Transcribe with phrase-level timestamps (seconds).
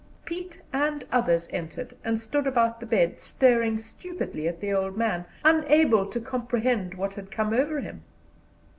[0.25, 5.25] Pete and others entered, and stood about the bed, staring stupidly at the old man,
[5.45, 8.01] unable to comprehend what had come over him.